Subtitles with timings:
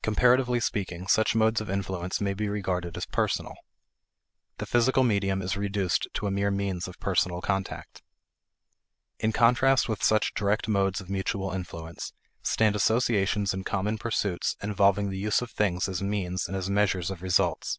[0.00, 3.52] Comparatively speaking, such modes of influence may be regarded as personal.
[4.56, 8.00] The physical medium is reduced to a mere means of personal contact.
[9.18, 15.10] In contrast with such direct modes of mutual influence, stand associations in common pursuits involving
[15.10, 17.78] the use of things as means and as measures of results.